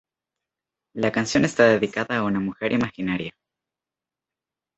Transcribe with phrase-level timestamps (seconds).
[0.95, 3.35] La canción está dedicada a una mujer imaginaria.